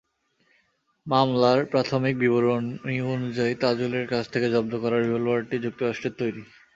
[1.07, 6.43] মামলার প্রাথমিক বিবরণী অনুযায়ী, তাজুলের কাছ থেকে জব্দ করা রিভলবারটি যুক্তরাষ্ট্রের তৈরি।